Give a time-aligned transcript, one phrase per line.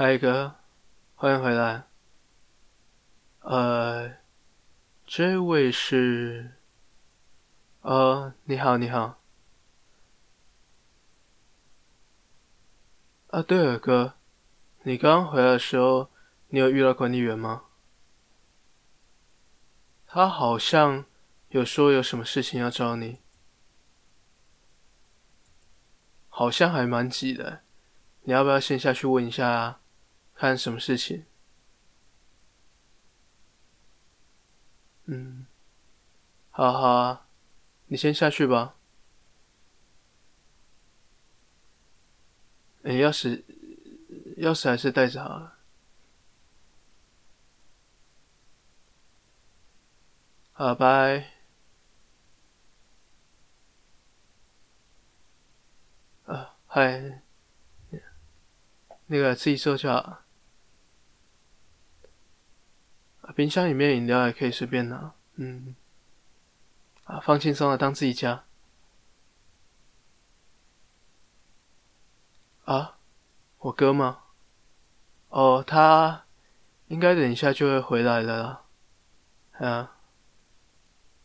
[0.00, 0.54] 嗨哥，
[1.16, 1.88] 欢迎回来。
[3.40, 4.12] 呃，
[5.04, 6.52] 这位是……
[7.80, 9.18] 呃，你好，你好。
[13.30, 14.14] 啊，对了，哥，
[14.84, 16.08] 你刚刚回来的时候，
[16.50, 17.64] 你有遇到管理员吗？
[20.06, 21.06] 他好像
[21.48, 23.18] 有说有什么事情要找你，
[26.28, 27.62] 好像还蛮急的。
[28.22, 29.80] 你要不要先下去问一下啊？
[30.38, 31.24] 看什么事情？
[35.06, 35.46] 嗯，
[36.50, 37.26] 好好啊，
[37.86, 38.76] 你先下去吧。
[42.84, 43.42] 哎，钥匙，
[44.36, 45.58] 钥匙还是带着啊。
[50.52, 51.32] 好，拜。
[56.26, 57.22] 啊，嗨，
[59.06, 60.22] 那个自己收就好。
[63.38, 65.76] 冰箱里面饮料也可以随便拿，嗯，
[67.04, 68.42] 啊，放轻松了，当自己家。
[72.64, 72.98] 啊，
[73.58, 74.22] 我哥吗？
[75.28, 76.24] 哦，他
[76.88, 78.64] 应该等一下就会回来了。
[79.52, 79.92] 啊，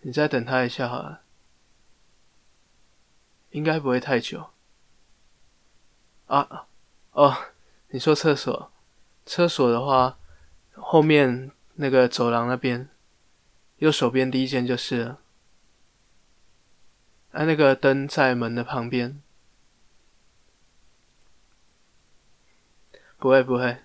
[0.00, 1.20] 你再等他一下好了，
[3.50, 4.50] 应该不会太久。
[6.26, 6.66] 啊，
[7.12, 7.36] 哦，
[7.90, 8.72] 你说厕所？
[9.24, 10.18] 厕所的话，
[10.74, 11.52] 后面。
[11.82, 12.90] 那个走廊那边，
[13.78, 15.18] 右手边第一间就是了。
[17.32, 19.22] 啊，那个灯在门的旁边。
[23.16, 23.78] 不会不会。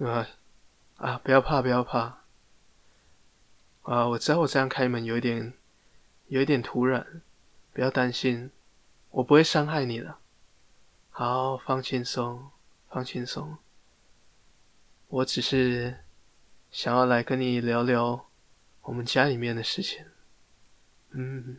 [0.00, 0.28] 啊。
[1.00, 2.20] 啊，不要怕，不要怕。
[3.82, 5.54] 啊，我知道我这样开门有一点，
[6.28, 7.22] 有一点突然，
[7.72, 8.50] 不要担心，
[9.08, 10.18] 我不会伤害你的。
[11.08, 12.50] 好，放轻松，
[12.90, 13.56] 放轻松。
[15.08, 16.04] 我只是
[16.70, 18.28] 想要来跟你聊聊
[18.82, 20.04] 我们家里面的事情。
[21.12, 21.56] 嗯，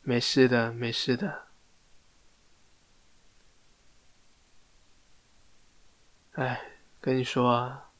[0.00, 1.51] 没事的，没事的。
[6.32, 6.62] 哎，
[6.98, 7.90] 跟你说啊，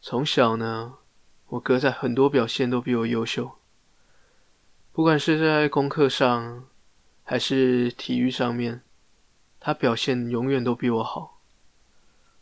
[0.00, 0.98] 从小呢，
[1.48, 3.58] 我哥在很多表现都比我优秀，
[4.92, 6.64] 不管是在功课上，
[7.24, 8.82] 还是体育上面，
[9.58, 11.40] 他表现永远都比我好。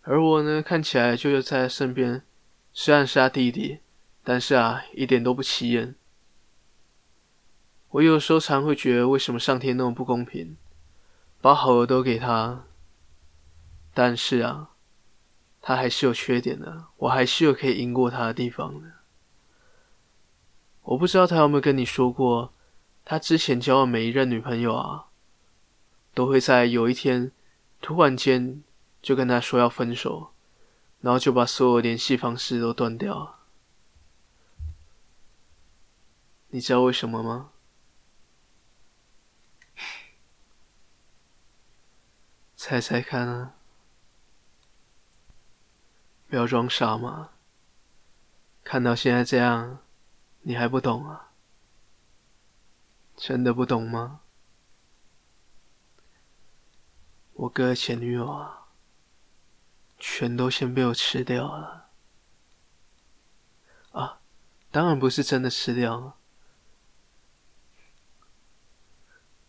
[0.03, 2.23] 而我呢，看起来就在身边，
[2.75, 3.79] 虽然是他弟弟，
[4.23, 5.95] 但是啊，一点都不起眼。
[7.93, 10.59] 我有时候常会觉得，为什么上天那么不公平，
[11.41, 12.67] 把好的都给他，
[13.95, 14.73] 但是啊。
[15.67, 18.93] 他还是有缺点的，我还是有可以赢过他的地方的。
[20.83, 22.53] 我不知道他有没有跟你说过，
[23.03, 25.07] 他之前交的每一任女朋友啊，
[26.13, 27.33] 都会在有一天
[27.81, 28.63] 突然间
[29.01, 30.33] 就跟他说要分手，
[31.01, 33.39] 然后就把所有联系方式都断掉。
[36.49, 37.53] 你知道为什么吗？
[42.55, 43.55] 猜猜看啊！
[46.35, 47.31] 不要装傻嘛！
[48.65, 49.79] 看到现在这样，
[50.41, 51.31] 你还不懂啊？
[53.15, 54.23] 真的不懂吗？
[57.35, 58.67] 我哥的前女友啊，
[59.97, 61.91] 全都先被我吃掉了。
[63.93, 64.21] 啊，
[64.73, 66.17] 当然不是真的吃掉了，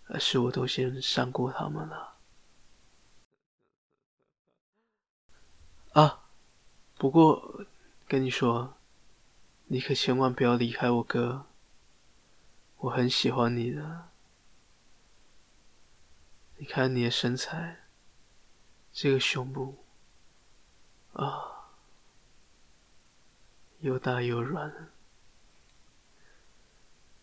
[0.09, 2.17] 而是我都先上过他们了。
[5.93, 6.21] 啊！
[7.05, 7.63] 不过，
[8.07, 8.73] 跟你说，
[9.65, 11.45] 你可千万不要离开我哥。
[12.77, 14.09] 我很喜欢你的。
[16.57, 17.85] 你看你的身材，
[18.91, 19.85] 这个胸部，
[21.13, 21.69] 啊，
[23.81, 24.89] 又大又软，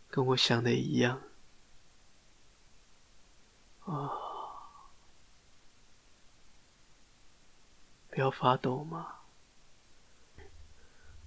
[0.08, 1.20] 跟我想的一样。
[3.80, 4.12] 啊，
[8.10, 9.21] 不要发抖嘛。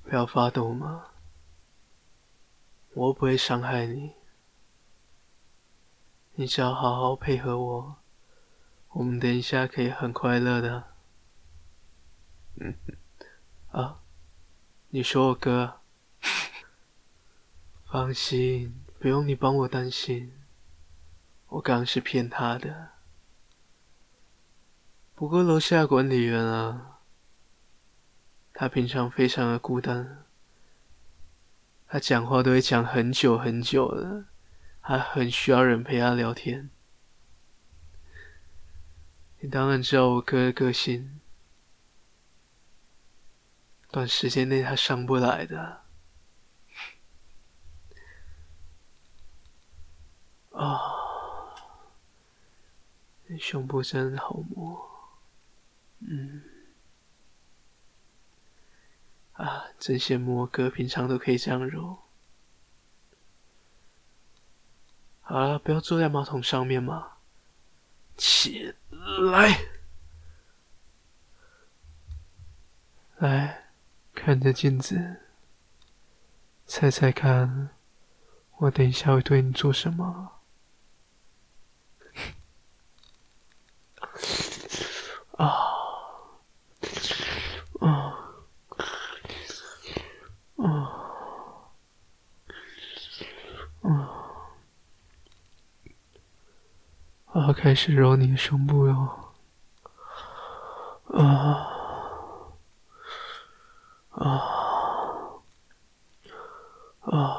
[0.07, 1.07] 不要发抖嘛，
[2.93, 4.13] 我不会伤害你，
[6.35, 7.95] 你只要好好配合我，
[8.89, 10.83] 我们等一下可以很快乐的。
[12.57, 12.75] 嗯，
[13.71, 13.99] 啊，
[14.89, 15.81] 你说我哥？
[17.91, 20.31] 放心，不用你帮我担心，
[21.47, 22.89] 我刚刚是骗他的。
[25.15, 26.94] 不过楼下管理员啊，
[28.57, 30.23] 他平常非常的孤单，
[31.87, 34.25] 他讲话都会讲很久很久的，
[34.81, 36.69] 他很需要人陪他聊天。
[39.41, 41.19] 你当然知道我哥的个性，
[43.91, 45.81] 短时间内他上不来的。
[50.51, 50.79] 啊，
[53.27, 54.89] 你胸部真好摸，
[55.99, 56.41] 嗯，
[59.35, 61.99] 啊，真羡慕我哥平常都可以这样揉。
[65.21, 67.13] 好了，不要坐在马桶上面嘛。
[68.15, 69.65] 起来，
[73.17, 73.65] 来，
[74.13, 75.21] 看着镜子，
[76.65, 77.71] 猜猜看，
[78.59, 80.39] 我等一下会对你做什么？
[85.37, 85.74] 啊，
[90.65, 91.01] 啊。
[97.35, 99.33] 我要开始揉你的胸部哟，
[101.07, 101.67] 啊，
[104.11, 104.41] 啊，
[107.01, 107.37] 啊，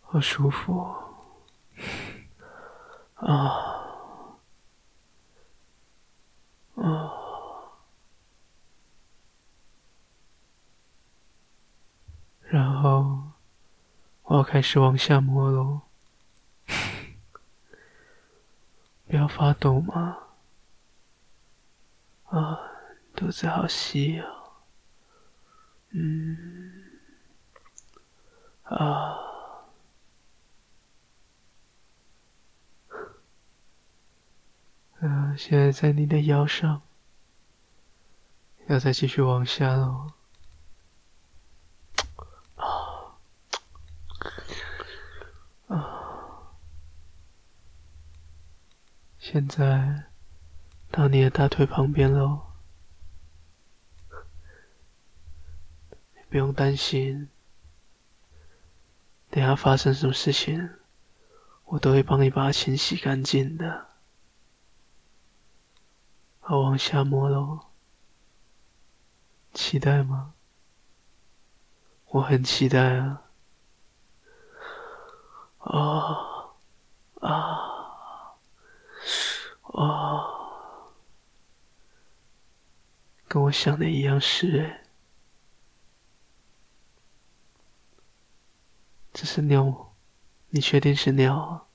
[0.00, 0.96] 好舒服，
[3.16, 3.28] 啊，
[6.76, 7.12] 啊，
[12.48, 13.18] 然后
[14.22, 15.80] 我要开始往下摸喽。
[19.08, 20.18] 不要发抖嘛！
[22.26, 22.60] 啊，
[23.16, 24.52] 肚子好细哦。
[25.92, 27.00] 嗯，
[28.64, 29.16] 啊，
[35.00, 36.82] 嗯，现在在你的腰上，
[38.66, 40.12] 要再继续往下喽。
[49.32, 50.06] 现在
[50.90, 52.40] 到你的大腿旁边喽，
[56.16, 57.28] 你不用担心，
[59.30, 60.70] 等下发生什么事情，
[61.66, 63.86] 我都会帮你把它清洗干净的。
[66.40, 67.66] 好，往下摸喽，
[69.54, 70.34] 期待吗？
[72.06, 73.22] 我很期待啊！
[75.58, 76.50] 啊
[77.20, 77.69] 啊！
[79.72, 80.92] 哦，
[83.28, 84.80] 跟我想的一样是，
[89.12, 89.94] 这是尿，
[90.50, 91.68] 你确定是尿？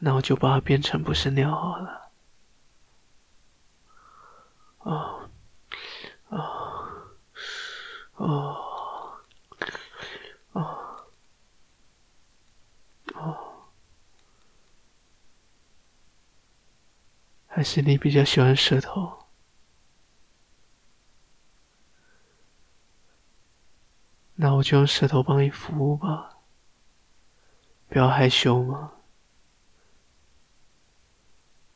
[0.00, 2.10] 那我就把它变成不是尿好了。
[4.78, 5.28] 哦，
[6.28, 7.18] 哦，
[8.14, 8.67] 哦。
[17.58, 19.26] 还是你比较喜欢舌头？
[24.36, 26.38] 那我就用舌头帮你服务吧，
[27.88, 28.92] 不要害羞嘛。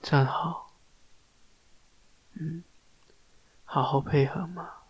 [0.00, 0.72] 站好，
[2.34, 2.62] 嗯，
[3.64, 4.81] 好好配合嘛。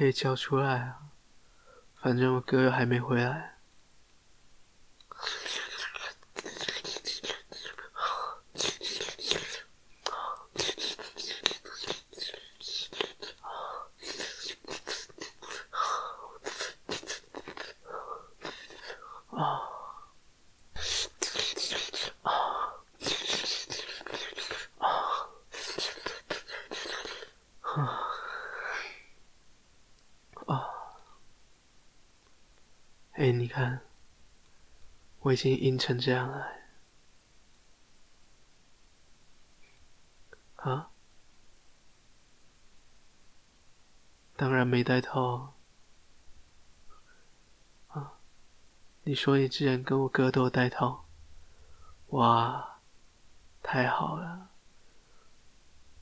[0.00, 1.02] 可以交出来啊，
[2.00, 3.50] 反正我哥又还没回来。
[33.20, 33.82] 哎，你看，
[35.20, 36.46] 我已经硬成这样了。
[40.56, 40.90] 啊？
[44.36, 45.54] 当然没带套。
[47.88, 48.12] 啊？
[49.04, 51.06] 你说你之前跟我哥都有戴套，
[52.08, 52.80] 哇，
[53.62, 54.48] 太好了！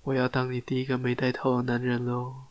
[0.03, 2.47] 我要当你第一个没戴套的男人喽！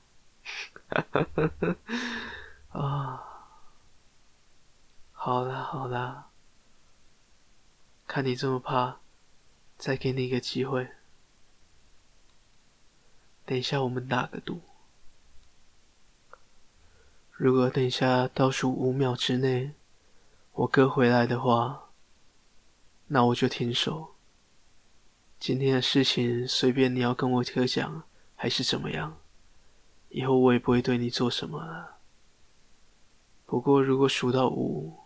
[2.69, 3.23] 啊，
[5.11, 6.26] 好啦好啦，
[8.07, 8.99] 看你这么怕，
[9.77, 10.87] 再给你一个机会。
[13.45, 14.61] 等一下我们打个赌，
[17.31, 19.73] 如果等一下倒数五秒之内
[20.53, 21.89] 我哥回来的话，
[23.07, 24.15] 那我就停手。
[25.37, 28.03] 今天的事情随便你要跟我哥讲，
[28.35, 29.17] 还是怎么样？
[30.09, 31.97] 以后我也不会对你做什么了。
[33.45, 34.97] 不过如果数到五，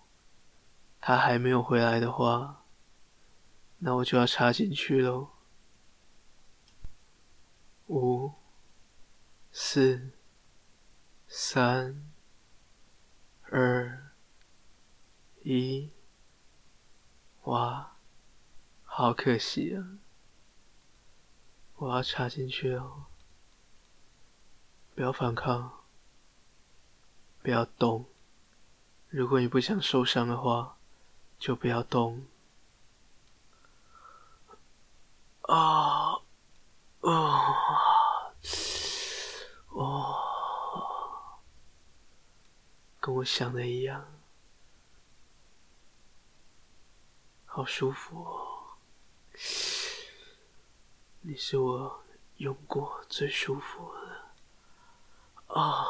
[0.99, 2.60] 他还没有回来的话，
[3.83, 5.29] 那我就要插进去喽。
[7.87, 8.31] 五、
[9.51, 10.11] 四、
[11.27, 12.05] 三、
[13.49, 14.11] 二、
[15.41, 15.89] 一，
[17.45, 17.93] 哇，
[18.85, 19.97] 好可惜啊！
[21.77, 23.07] 我要插进去哦，
[24.93, 25.83] 不要反抗，
[27.41, 28.05] 不要动。
[29.09, 30.77] 如果你不想受伤的话，
[31.39, 32.23] 就不要动。
[35.53, 36.15] 啊，
[37.01, 38.31] 啊，
[39.67, 40.15] 哦，
[43.01, 44.05] 跟我想的一样，
[47.45, 48.77] 好舒服哦。
[51.19, 52.01] 你是我
[52.37, 53.99] 用过最舒服的，
[55.47, 55.85] 啊，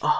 [0.00, 0.10] 啊，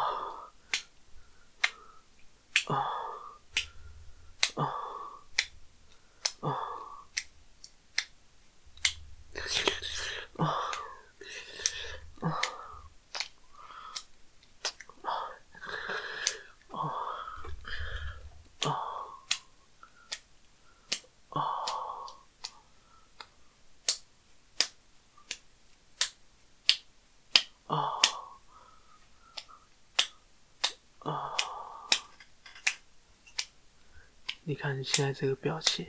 [34.48, 35.86] 你看你现在这个表情，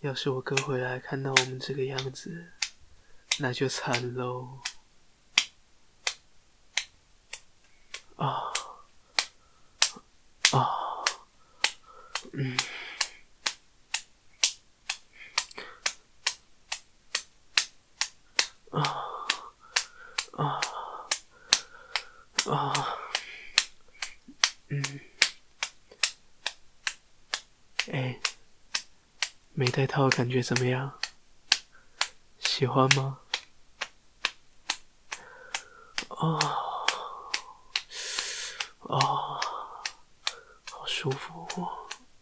[0.00, 2.50] 要是我哥回来看到我们这个样子，
[3.38, 4.58] 那就惨喽！
[8.16, 8.52] 啊
[10.50, 10.66] 啊，
[12.32, 12.58] 嗯，
[18.72, 18.82] 啊
[20.32, 20.60] 啊
[22.46, 22.98] 啊，
[24.70, 25.00] 嗯。
[27.92, 28.20] 哎，
[29.52, 30.98] 没戴套感觉怎么样？
[32.38, 33.20] 喜欢吗？
[36.08, 36.38] 哦，
[38.80, 39.40] 哦，
[40.70, 41.46] 好舒服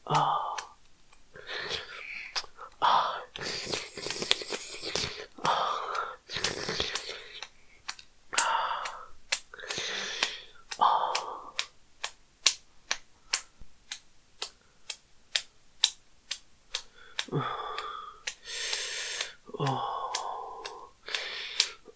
[0.04, 0.45] 啊！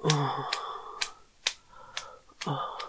[0.03, 0.09] 어.
[2.47, 2.80] 어.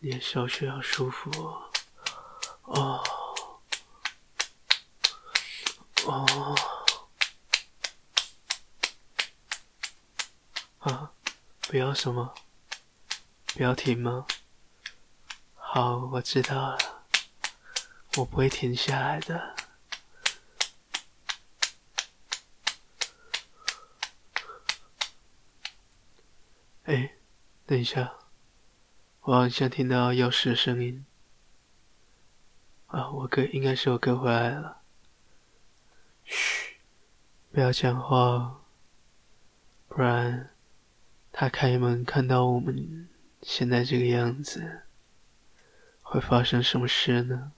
[0.00, 1.28] 你的小穴好舒服
[2.62, 3.02] 哦，
[6.04, 6.56] 哦，哦，
[10.78, 11.12] 啊，
[11.62, 12.32] 不要什么？
[13.54, 14.24] 不要停吗？
[15.56, 16.78] 好，我知道了，
[18.18, 19.56] 我不会停下来的。
[26.84, 27.16] 哎，
[27.66, 28.17] 等一下。
[29.28, 31.04] 我好像听到钥匙的声音
[32.86, 33.10] 啊！
[33.10, 34.80] 我哥应该是我哥回来了。
[36.24, 36.78] 嘘，
[37.52, 38.60] 不要讲话哦，
[39.86, 40.48] 不然
[41.30, 43.06] 他开门看到我们
[43.42, 44.84] 现在这个样子，
[46.00, 47.52] 会发生什么事呢？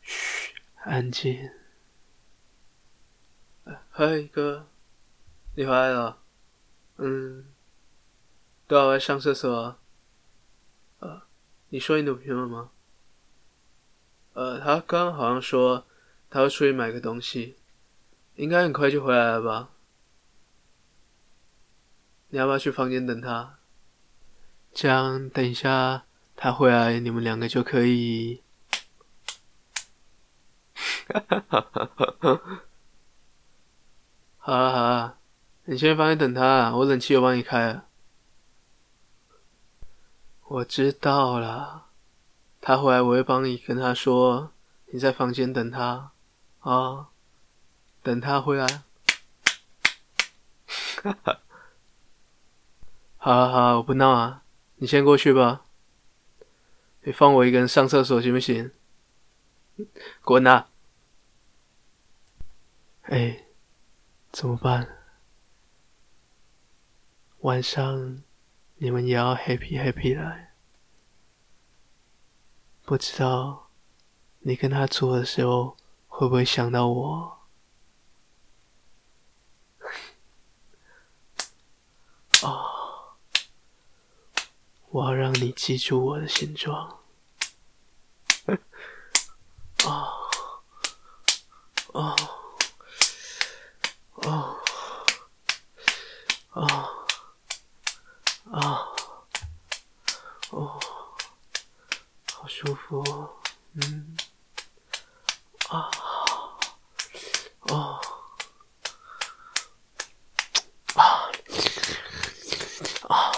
[0.00, 1.50] 嘘，安静。
[3.90, 4.66] 嗨，哥，
[5.54, 6.22] 你回来了。
[6.96, 7.44] 嗯，
[8.68, 9.76] 都要上厕所。
[11.00, 11.22] 呃，
[11.70, 12.70] 你说你女朋友吗？
[14.34, 15.86] 呃，他刚刚好像说
[16.30, 17.56] 他要出去买个东西，
[18.36, 19.70] 应该很快就回来了吧？
[22.28, 23.58] 你要不要去房间等他？
[24.72, 26.04] 这样等一下
[26.36, 28.42] 他回来，你们两个就可以。
[31.08, 32.62] 哈哈哈哈哈！
[34.36, 35.18] 好啊好啊。
[35.64, 37.87] 你先房间等他，我冷气又帮你开了。
[40.50, 41.88] 我知道了，
[42.58, 44.50] 他回来我会帮你跟他说，
[44.86, 46.12] 你在房间等他，
[46.60, 47.10] 啊、
[48.02, 48.66] 等他回来。
[51.02, 51.40] 哈哈，
[53.18, 54.42] 好啊好啊，我不闹啊，
[54.76, 55.66] 你先过去吧。
[57.02, 58.72] 你放我一个人上厕所行不行？
[60.22, 60.70] 滚啊！
[63.02, 63.44] 哎，
[64.32, 64.96] 怎么办？
[67.40, 68.22] 晚上
[68.80, 70.52] 你们也要 happy happy 来，
[72.84, 73.70] 不知道
[74.38, 77.40] 你跟他做的时候会不会想到我？
[82.42, 83.16] 哦，
[84.90, 87.00] 我要让你记住我的形状。
[89.84, 90.12] 哦，
[91.94, 92.16] 哦，
[94.14, 94.56] 哦，
[96.52, 96.94] 哦。
[98.50, 98.80] 啊，
[100.50, 100.80] 哦，
[102.32, 103.02] 好舒服，
[103.72, 104.14] 嗯，
[105.70, 105.90] 啊，
[107.60, 107.98] 哦，
[110.94, 111.30] 啊，
[113.08, 113.32] 啊，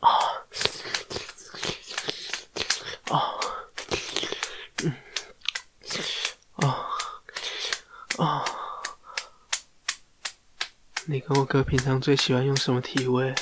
[0.00, 0.08] 啊，
[3.04, 3.38] 啊，
[4.82, 4.92] 嗯，
[6.56, 6.88] 啊，
[8.18, 8.44] 啊。
[11.04, 13.32] 你跟我哥平常最喜欢用什么体位？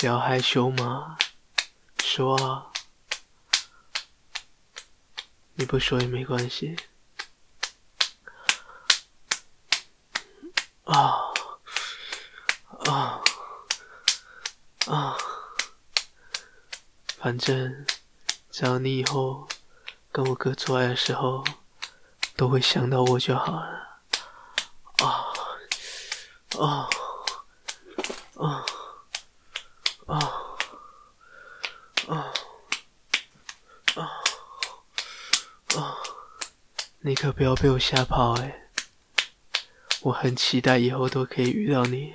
[0.00, 1.18] 不要害羞嘛，
[2.02, 2.72] 说啊！
[5.52, 6.74] 你不说也没关系。
[10.84, 11.20] 啊
[12.86, 13.20] 啊
[14.86, 15.18] 啊！
[17.18, 17.84] 反正
[18.50, 19.46] 只要你以后
[20.10, 21.44] 跟我哥做爱的时候，
[22.36, 24.00] 都会想到我就好了。
[24.96, 25.26] 啊
[26.58, 26.88] 啊
[28.36, 28.64] 啊
[30.06, 30.16] 啊
[32.08, 32.32] 啊
[35.76, 35.96] 啊！
[37.02, 38.68] 你可不要被我吓跑哎！
[40.02, 42.12] 我很期待以后都可以遇到你。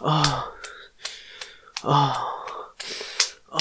[0.00, 0.50] 啊
[1.82, 1.92] 啊
[3.50, 3.58] 啊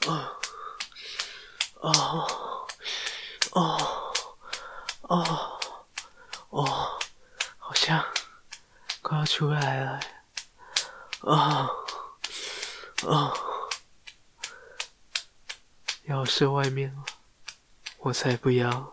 [0.00, 0.34] 啊啊
[1.82, 2.26] 啊
[5.08, 5.58] 啊！
[6.50, 6.98] 哦，
[7.58, 8.04] 好像
[9.02, 10.00] 快要出来了，
[11.20, 11.70] 啊
[13.06, 13.32] 啊！
[16.06, 17.04] 要是外面了，
[18.04, 18.92] 我才不要。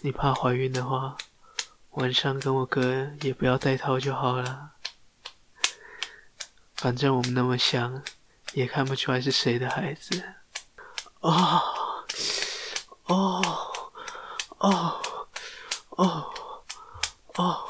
[0.00, 1.18] 你怕怀孕的话，
[1.90, 4.70] 晚上跟我哥也不要戴套就好了。
[6.76, 8.02] 反正我们那么像，
[8.54, 10.34] 也看不出来是谁的孩子。
[11.20, 11.62] 哦。
[13.04, 13.42] 哦，
[14.56, 15.02] 哦，
[15.90, 16.34] 哦，
[17.34, 17.66] 哦，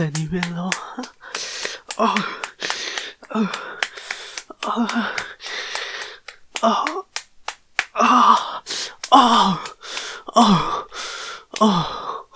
[0.00, 0.70] this anywhere oh,
[1.98, 2.14] Oh,
[3.34, 3.52] oh,
[4.62, 5.14] oh,
[6.62, 7.04] oh,
[7.94, 8.62] oh,
[9.12, 9.66] oh,
[10.34, 10.86] oh,
[11.60, 12.26] oh.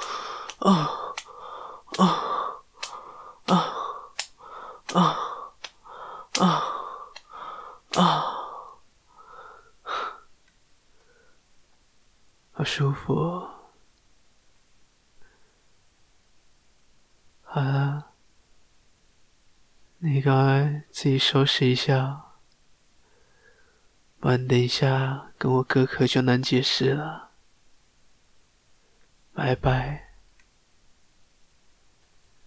[0.62, 0.93] oh
[20.24, 22.24] 该自己收拾一下，
[24.18, 27.30] 不然等一下跟我哥可就难解释了。
[29.34, 30.03] 拜拜。